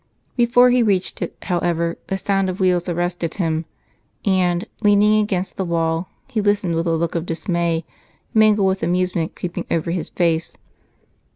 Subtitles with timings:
[0.35, 3.65] Before he reached it, however, the sound of wheels arrested him
[4.25, 7.85] and, leaning against the wall, he listened with a look of dismay
[8.33, 10.57] mingled with amusement creeping over his face.